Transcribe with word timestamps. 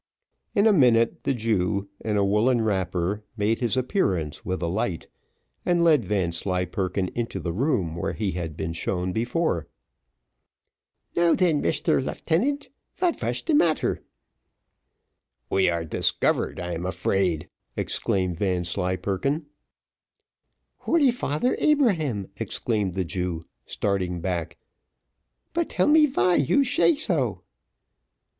In 0.55 0.65
a 0.65 0.73
minute 0.73 1.25
the 1.25 1.33
Jew, 1.35 1.87
in 2.03 2.17
a 2.17 2.25
woollen 2.25 2.61
wrapper, 2.61 3.23
made 3.37 3.59
his 3.59 3.77
appearance 3.77 4.43
with 4.43 4.59
a 4.63 4.67
light, 4.67 5.05
and 5.63 5.83
led 5.83 6.05
Vanslyperken 6.05 7.09
into 7.09 7.39
the 7.39 7.53
room 7.53 7.95
where 7.95 8.13
he 8.13 8.31
had 8.31 8.57
been 8.57 8.73
shown 8.73 9.13
before. 9.13 9.67
"Now 11.15 11.35
then, 11.35 11.61
Mishter 11.61 12.01
Leeftenant, 12.01 12.69
vat 12.95 13.19
vash 13.19 13.43
de 13.43 13.53
matter?" 13.53 14.01
"We 15.51 15.69
are 15.69 15.85
discovered, 15.85 16.59
I'm 16.59 16.87
afraid!" 16.87 17.47
exclaimed 17.77 18.37
Vanslyperken. 18.39 19.45
"Holy 20.77 21.11
father 21.11 21.55
Abraham!" 21.59 22.27
exclaimed 22.37 22.95
the 22.95 23.05
Jew, 23.05 23.45
starting 23.67 24.19
back. 24.19 24.57
"But 25.53 25.69
tell 25.69 25.85
me 25.87 26.07
vy 26.07 26.37
you 26.37 26.63
shay 26.63 26.95
sho." 26.95 27.43